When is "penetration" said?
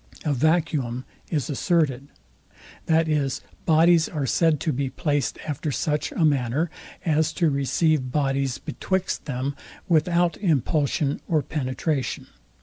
11.43-12.25